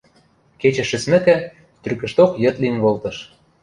[0.61, 1.35] Кечӹ шӹцмӹкӹ,
[1.81, 3.17] трӱкӹшток йыд лин колтыш.